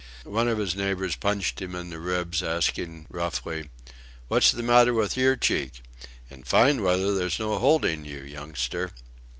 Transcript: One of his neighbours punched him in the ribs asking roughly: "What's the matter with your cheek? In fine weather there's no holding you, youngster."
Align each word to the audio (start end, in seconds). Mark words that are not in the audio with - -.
One 0.25 0.47
of 0.47 0.57
his 0.57 0.75
neighbours 0.75 1.15
punched 1.15 1.61
him 1.61 1.75
in 1.75 1.91
the 1.91 1.99
ribs 1.99 2.41
asking 2.41 3.05
roughly: 3.11 3.69
"What's 4.29 4.51
the 4.51 4.63
matter 4.63 4.95
with 4.95 5.15
your 5.15 5.35
cheek? 5.35 5.83
In 6.31 6.41
fine 6.41 6.81
weather 6.81 7.13
there's 7.13 7.37
no 7.37 7.59
holding 7.59 8.03
you, 8.03 8.23
youngster." 8.23 8.93